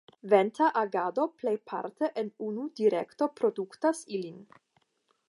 [0.31, 4.41] Venta agado plejparte en unu direkto produktas ilin.